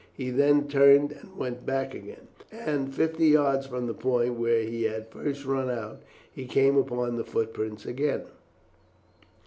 He 0.13 0.31
then 0.31 0.67
turned 0.67 1.11
and 1.11 1.37
went 1.37 1.63
back 1.63 1.93
again, 1.93 2.27
and 2.51 2.91
fifty 2.91 3.27
yards 3.27 3.67
from 3.67 3.85
the 3.85 3.93
point 3.93 4.33
where 4.33 4.63
he 4.63 4.85
had 4.85 5.09
first 5.11 5.45
run 5.45 5.69
out 5.69 6.01
he 6.33 6.45
came 6.47 6.75
upon 6.75 7.17
the 7.17 7.23
footprints 7.23 7.85
again. 7.85 8.23